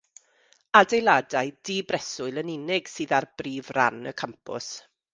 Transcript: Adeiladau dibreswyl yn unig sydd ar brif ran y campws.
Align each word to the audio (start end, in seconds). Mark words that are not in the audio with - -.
Adeiladau 0.79 1.51
dibreswyl 1.71 2.41
yn 2.45 2.51
unig 2.57 2.91
sydd 2.95 3.17
ar 3.21 3.31
brif 3.43 3.73
ran 3.81 4.05
y 4.15 4.19
campws. 4.25 4.77